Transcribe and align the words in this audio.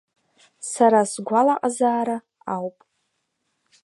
Сара 0.71 1.01
сгәалаҟазаара 1.11 2.17
ауп. 2.53 2.77